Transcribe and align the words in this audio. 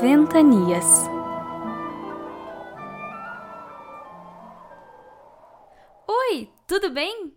Ventanias. 0.00 1.08
Oi, 6.08 6.50
tudo 6.66 6.90
bem? 6.90 7.32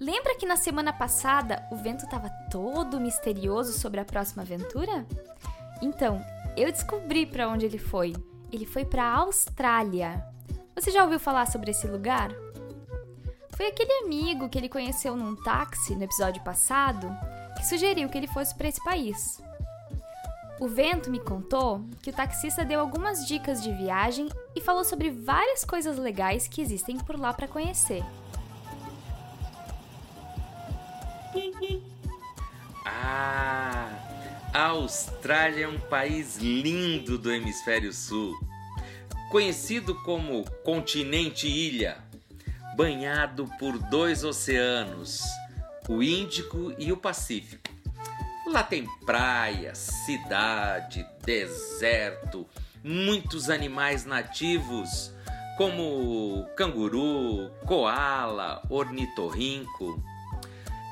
Lembra 0.00 0.34
que 0.36 0.46
na 0.46 0.56
semana 0.56 0.92
passada 0.92 1.66
o 1.70 1.76
vento 1.76 2.04
estava 2.04 2.30
todo 2.50 3.00
misterioso 3.00 3.78
sobre 3.78 4.00
a 4.00 4.04
próxima 4.04 4.42
aventura? 4.42 5.06
Então, 5.82 6.24
eu 6.56 6.72
descobri 6.72 7.26
para 7.26 7.48
onde 7.48 7.66
ele 7.66 7.78
foi. 7.78 8.14
Ele 8.50 8.64
foi 8.64 8.84
para 8.84 9.04
a 9.04 9.16
Austrália. 9.16 10.24
Você 10.74 10.90
já 10.90 11.02
ouviu 11.04 11.20
falar 11.20 11.46
sobre 11.46 11.72
esse 11.72 11.86
lugar? 11.86 12.30
Foi 13.56 13.66
aquele 13.66 14.04
amigo 14.04 14.48
que 14.48 14.56
ele 14.56 14.68
conheceu 14.68 15.14
num 15.14 15.36
táxi 15.36 15.94
no 15.94 16.04
episódio 16.04 16.42
passado 16.42 17.08
que 17.56 17.66
sugeriu 17.66 18.08
que 18.08 18.16
ele 18.16 18.28
fosse 18.28 18.54
para 18.54 18.68
esse 18.68 18.82
país. 18.82 19.42
O 20.60 20.66
vento 20.66 21.08
me 21.08 21.20
contou 21.20 21.84
que 22.02 22.10
o 22.10 22.12
taxista 22.12 22.64
deu 22.64 22.80
algumas 22.80 23.26
dicas 23.26 23.62
de 23.62 23.72
viagem 23.72 24.28
e 24.56 24.60
falou 24.60 24.84
sobre 24.84 25.08
várias 25.08 25.64
coisas 25.64 25.96
legais 25.96 26.48
que 26.48 26.60
existem 26.60 26.98
por 26.98 27.18
lá 27.18 27.32
para 27.32 27.46
conhecer. 27.46 28.02
Ah, 32.84 33.88
a 34.52 34.64
Austrália 34.68 35.66
é 35.66 35.68
um 35.68 35.78
país 35.78 36.38
lindo 36.38 37.16
do 37.16 37.32
hemisfério 37.32 37.92
sul, 37.92 38.34
conhecido 39.30 39.94
como 40.02 40.44
continente 40.64 41.46
ilha, 41.46 41.98
banhado 42.76 43.48
por 43.60 43.78
dois 43.78 44.24
oceanos, 44.24 45.20
o 45.88 46.02
Índico 46.02 46.74
e 46.78 46.90
o 46.90 46.96
Pacífico. 46.96 47.77
Lá 48.50 48.62
tem 48.62 48.86
praia, 49.04 49.74
cidade, 49.74 51.06
deserto, 51.22 52.46
muitos 52.82 53.50
animais 53.50 54.06
nativos 54.06 55.12
como 55.58 56.46
canguru, 56.56 57.50
coala, 57.66 58.62
ornitorrinco 58.70 60.02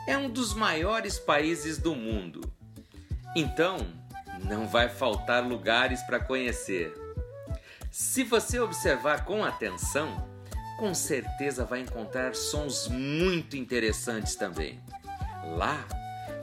é 0.06 0.18
um 0.18 0.28
dos 0.28 0.52
maiores 0.52 1.18
países 1.18 1.78
do 1.78 1.94
mundo. 1.94 2.40
Então, 3.34 3.78
não 4.44 4.68
vai 4.68 4.88
faltar 4.90 5.42
lugares 5.42 6.02
para 6.02 6.20
conhecer. 6.20 6.92
Se 7.90 8.22
você 8.22 8.60
observar 8.60 9.24
com 9.24 9.42
atenção, 9.42 10.28
com 10.78 10.92
certeza 10.92 11.64
vai 11.64 11.80
encontrar 11.80 12.34
sons 12.34 12.86
muito 12.88 13.56
interessantes 13.56 14.36
também. 14.36 14.78
Lá, 15.56 15.86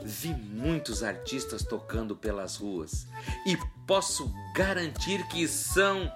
vi 0.04 0.34
muitos 0.34 1.02
artistas 1.02 1.64
tocando 1.64 2.14
pelas 2.14 2.56
ruas 2.56 3.06
e 3.46 3.56
posso 3.86 4.30
garantir 4.54 5.26
que 5.28 5.48
são 5.48 6.12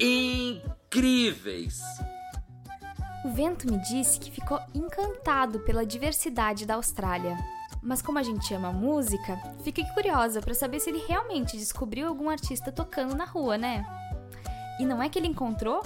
incríveis. 0.00 1.80
O 3.24 3.30
vento 3.30 3.70
me 3.70 3.78
disse 3.78 4.18
que 4.18 4.30
ficou 4.30 4.60
encantado 4.74 5.60
pela 5.60 5.86
diversidade 5.86 6.66
da 6.66 6.74
Austrália. 6.74 7.36
Mas 7.80 8.02
como 8.02 8.18
a 8.18 8.22
gente 8.22 8.52
ama 8.52 8.72
música, 8.72 9.40
fiquei 9.62 9.84
curiosa 9.94 10.40
para 10.40 10.54
saber 10.54 10.80
se 10.80 10.90
ele 10.90 11.04
realmente 11.06 11.56
descobriu 11.56 12.08
algum 12.08 12.28
artista 12.28 12.72
tocando 12.72 13.14
na 13.14 13.24
rua, 13.24 13.56
né? 13.56 13.86
E 14.80 14.84
não 14.84 15.02
é 15.02 15.08
que 15.08 15.18
ele 15.18 15.28
encontrou? 15.28 15.82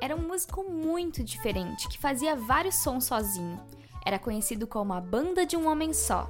Era 0.00 0.14
um 0.14 0.26
músico 0.26 0.62
muito 0.64 1.22
diferente 1.22 1.88
que 1.88 1.98
fazia 1.98 2.36
vários 2.36 2.76
sons 2.76 3.04
sozinho. 3.04 3.60
Era 4.04 4.18
conhecido 4.18 4.66
como 4.66 4.92
a 4.92 5.00
banda 5.00 5.44
de 5.44 5.56
um 5.56 5.68
homem 5.68 5.92
só. 5.92 6.28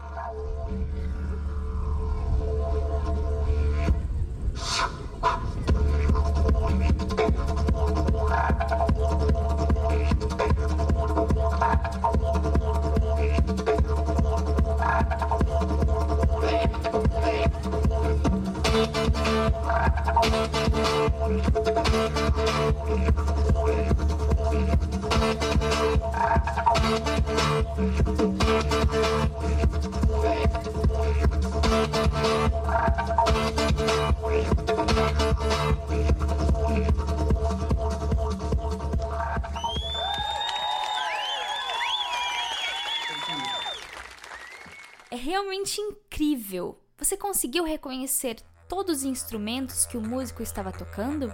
É 45.10 45.16
realmente 45.16 45.80
incrível. 45.80 46.78
Você 46.97 47.16
conseguiu 47.16 47.64
reconhecer 47.64 48.36
todos 48.69 48.98
os 48.98 49.04
instrumentos 49.04 49.84
que 49.84 49.97
o 49.97 50.00
músico 50.00 50.42
estava 50.42 50.72
tocando? 50.72 51.32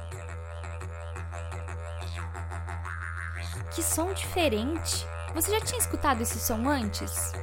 Que 3.76 3.82
som 3.82 4.14
diferente! 4.14 5.06
Você 5.34 5.50
já 5.50 5.60
tinha 5.60 5.78
escutado 5.78 6.22
esse 6.22 6.40
som 6.40 6.66
antes? 6.66 7.34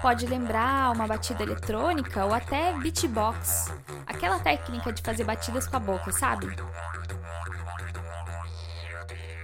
Pode 0.00 0.26
lembrar 0.26 0.90
uma 0.90 1.06
batida 1.06 1.42
eletrônica 1.42 2.24
ou 2.24 2.32
até 2.32 2.72
beatbox, 2.78 3.66
aquela 4.06 4.38
técnica 4.38 4.90
de 4.90 5.02
fazer 5.02 5.24
batidas 5.24 5.66
com 5.66 5.76
a 5.76 5.80
boca, 5.80 6.10
sabe? 6.10 6.46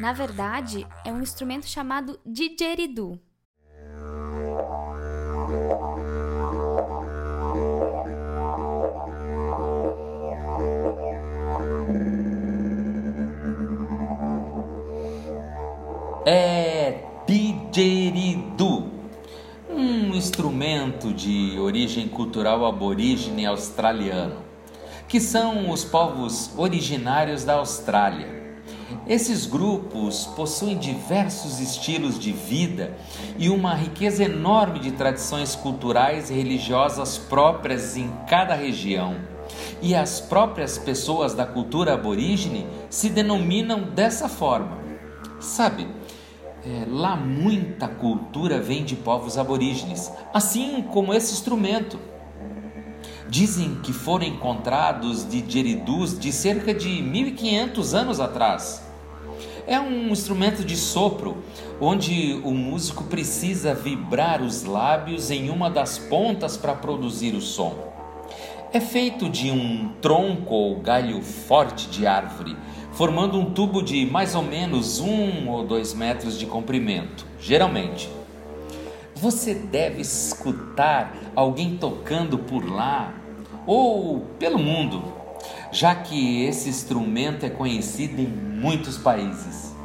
Na 0.00 0.14
verdade, 0.14 0.86
é 1.04 1.12
um 1.12 1.20
instrumento 1.20 1.66
chamado 1.66 2.18
didgeridoo. 2.24 3.20
Origem 21.66 22.08
cultural 22.08 22.64
aborígene 22.64 23.44
australiano, 23.44 24.36
que 25.08 25.20
são 25.20 25.70
os 25.70 25.84
povos 25.84 26.50
originários 26.56 27.44
da 27.44 27.54
Austrália. 27.54 28.46
Esses 29.06 29.46
grupos 29.46 30.26
possuem 30.36 30.78
diversos 30.78 31.60
estilos 31.60 32.18
de 32.18 32.32
vida 32.32 32.96
e 33.36 33.50
uma 33.50 33.74
riqueza 33.74 34.24
enorme 34.24 34.78
de 34.78 34.92
tradições 34.92 35.54
culturais 35.54 36.30
e 36.30 36.34
religiosas 36.34 37.18
próprias 37.18 37.96
em 37.96 38.10
cada 38.28 38.54
região. 38.54 39.16
E 39.82 39.94
as 39.94 40.20
próprias 40.20 40.78
pessoas 40.78 41.34
da 41.34 41.44
cultura 41.44 41.94
aborígene 41.94 42.66
se 42.88 43.08
denominam 43.08 43.82
dessa 43.82 44.28
forma. 44.28 44.78
Sabe, 45.40 45.86
é, 46.66 46.84
lá 46.88 47.14
muita 47.14 47.86
cultura 47.86 48.60
vem 48.60 48.84
de 48.84 48.96
povos 48.96 49.38
aborígenes, 49.38 50.10
assim 50.34 50.82
como 50.82 51.14
esse 51.14 51.32
instrumento. 51.32 51.96
Dizem 53.28 53.76
que 53.84 53.92
foram 53.92 54.26
encontrados 54.26 55.22
de 55.24 55.40
didgeridoos 55.42 56.18
de 56.18 56.32
cerca 56.32 56.74
de 56.74 57.02
1500 57.02 57.94
anos 57.94 58.18
atrás. 58.18 58.82
É 59.64 59.78
um 59.78 60.08
instrumento 60.08 60.64
de 60.64 60.76
sopro, 60.76 61.36
onde 61.80 62.40
o 62.44 62.50
músico 62.50 63.04
precisa 63.04 63.72
vibrar 63.72 64.42
os 64.42 64.64
lábios 64.64 65.30
em 65.30 65.50
uma 65.50 65.70
das 65.70 65.98
pontas 65.98 66.56
para 66.56 66.74
produzir 66.74 67.34
o 67.34 67.40
som. 67.40 67.94
É 68.72 68.80
feito 68.80 69.28
de 69.28 69.50
um 69.50 69.92
tronco 70.02 70.54
ou 70.54 70.80
galho 70.80 71.22
forte 71.22 71.88
de 71.88 72.06
árvore, 72.06 72.56
formando 72.96 73.38
um 73.38 73.52
tubo 73.52 73.82
de 73.82 74.06
mais 74.06 74.34
ou 74.34 74.42
menos 74.42 75.00
um 75.00 75.50
ou 75.50 75.62
dois 75.62 75.92
metros 75.92 76.38
de 76.38 76.46
comprimento, 76.46 77.26
geralmente. 77.38 78.08
Você 79.14 79.54
deve 79.54 80.00
escutar 80.00 81.14
alguém 81.34 81.76
tocando 81.76 82.38
por 82.38 82.64
lá 82.64 83.12
ou 83.66 84.20
pelo 84.38 84.58
mundo, 84.58 85.12
já 85.70 85.94
que 85.94 86.42
esse 86.44 86.70
instrumento 86.70 87.44
é 87.44 87.50
conhecido 87.50 88.18
em 88.18 88.26
muitos 88.26 88.96
países. 88.96 89.75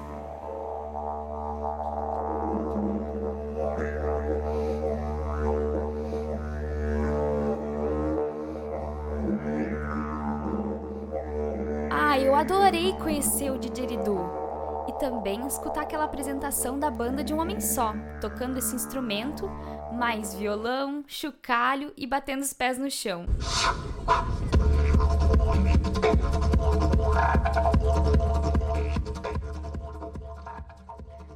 Ah, 12.11 12.19
eu 12.19 12.35
adorei 12.35 12.91
conhecer 12.91 13.49
o 13.51 13.57
didgeridoo. 13.57 14.85
e 14.89 14.91
também 14.99 15.47
escutar 15.47 15.83
aquela 15.83 16.03
apresentação 16.03 16.77
da 16.77 16.91
banda 16.91 17.23
de 17.23 17.33
um 17.33 17.39
homem 17.39 17.61
só, 17.61 17.93
tocando 18.19 18.57
esse 18.57 18.75
instrumento, 18.75 19.47
mais 19.93 20.35
violão, 20.35 21.05
chocalho 21.07 21.93
e 21.95 22.05
batendo 22.05 22.41
os 22.41 22.51
pés 22.51 22.77
no 22.77 22.91
chão. 22.91 23.25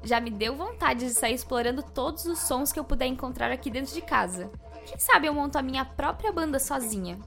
Já 0.03 0.19
me 0.19 0.29
deu 0.29 0.57
vontade 0.57 1.05
de 1.05 1.11
sair 1.11 1.35
explorando 1.35 1.83
todos 1.83 2.25
os 2.25 2.39
sons 2.39 2.73
que 2.73 2.79
eu 2.79 2.83
puder 2.83 3.05
encontrar 3.05 3.49
aqui 3.49 3.71
dentro 3.71 3.93
de 3.93 4.01
casa. 4.01 4.51
Quem 4.85 4.99
sabe 4.99 5.27
eu 5.27 5.33
monto 5.33 5.57
a 5.57 5.61
minha 5.61 5.85
própria 5.85 6.33
banda 6.33 6.59
sozinha? 6.59 7.17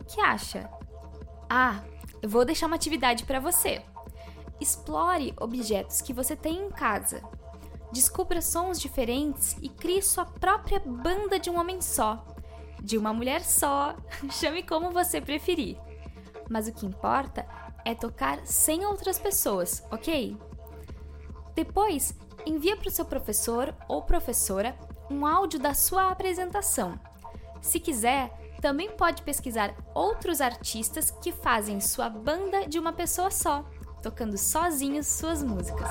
O 0.00 0.04
que 0.04 0.22
acha? 0.22 0.70
Ah, 1.50 1.80
vou 2.28 2.44
deixar 2.44 2.66
uma 2.66 2.76
atividade 2.76 3.24
para 3.24 3.40
você. 3.40 3.82
Explore 4.60 5.34
objetos 5.40 6.00
que 6.00 6.12
você 6.12 6.34
tem 6.36 6.66
em 6.66 6.70
casa. 6.70 7.22
Descubra 7.92 8.40
sons 8.40 8.80
diferentes 8.80 9.56
e 9.62 9.68
crie 9.68 10.02
sua 10.02 10.24
própria 10.24 10.80
banda 10.80 11.38
de 11.38 11.50
um 11.50 11.58
homem 11.58 11.80
só, 11.80 12.24
de 12.82 12.98
uma 12.98 13.12
mulher 13.12 13.42
só, 13.42 13.96
chame 14.30 14.62
como 14.62 14.90
você 14.90 15.20
preferir. 15.20 15.78
Mas 16.48 16.66
o 16.66 16.72
que 16.72 16.86
importa 16.86 17.46
é 17.84 17.94
tocar 17.94 18.44
sem 18.46 18.84
outras 18.84 19.18
pessoas, 19.18 19.82
ok? 19.90 20.36
Depois, 21.54 22.14
envia 22.44 22.76
para 22.76 22.88
o 22.88 22.92
seu 22.92 23.04
professor 23.04 23.74
ou 23.88 24.02
professora 24.02 24.76
um 25.10 25.26
áudio 25.26 25.60
da 25.60 25.74
sua 25.74 26.10
apresentação. 26.10 26.98
Se 27.60 27.78
quiser, 27.78 28.32
também 28.64 28.90
pode 28.92 29.20
pesquisar 29.20 29.74
outros 29.94 30.40
artistas 30.40 31.10
que 31.10 31.30
fazem 31.30 31.82
sua 31.82 32.08
banda 32.08 32.66
de 32.66 32.78
uma 32.78 32.94
pessoa 32.94 33.30
só, 33.30 33.62
tocando 34.02 34.38
sozinhos 34.38 35.06
suas 35.06 35.42
músicas. 35.42 35.86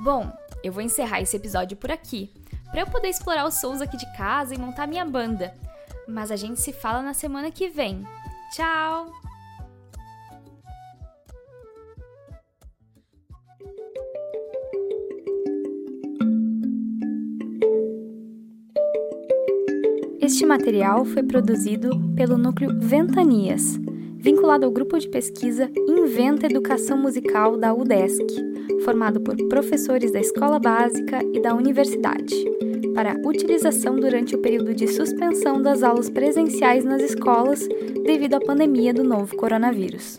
Bom, 0.00 0.28
eu 0.64 0.72
vou 0.72 0.82
encerrar 0.82 1.20
esse 1.20 1.36
episódio 1.36 1.76
por 1.76 1.92
aqui, 1.92 2.34
para 2.72 2.80
eu 2.80 2.88
poder 2.88 3.06
explorar 3.06 3.46
os 3.46 3.54
sons 3.54 3.80
aqui 3.80 3.96
de 3.96 4.16
casa 4.16 4.52
e 4.52 4.58
montar 4.58 4.88
minha 4.88 5.04
banda. 5.04 5.56
Mas 6.08 6.32
a 6.32 6.36
gente 6.36 6.60
se 6.60 6.72
fala 6.72 7.00
na 7.00 7.14
semana 7.14 7.52
que 7.52 7.68
vem. 7.68 8.04
Tchau! 8.52 9.12
Este 20.22 20.46
material 20.46 21.04
foi 21.04 21.24
produzido 21.24 21.90
pelo 22.14 22.38
núcleo 22.38 22.70
Ventanias, 22.78 23.76
vinculado 24.18 24.64
ao 24.64 24.70
grupo 24.70 24.96
de 24.96 25.08
pesquisa 25.08 25.68
Inventa 25.76 26.46
Educação 26.46 26.96
Musical 26.96 27.56
da 27.56 27.74
UDESC, 27.74 28.24
formado 28.84 29.20
por 29.20 29.34
professores 29.48 30.12
da 30.12 30.20
escola 30.20 30.60
básica 30.60 31.18
e 31.34 31.40
da 31.40 31.52
universidade 31.56 32.36
para 32.94 33.16
utilização 33.26 33.96
durante 33.96 34.36
o 34.36 34.38
período 34.38 34.72
de 34.72 34.86
suspensão 34.86 35.60
das 35.60 35.82
aulas 35.82 36.08
presenciais 36.08 36.84
nas 36.84 37.02
escolas 37.02 37.66
devido 38.04 38.34
à 38.34 38.40
pandemia 38.40 38.94
do 38.94 39.02
novo 39.02 39.34
coronavírus. 39.36 40.16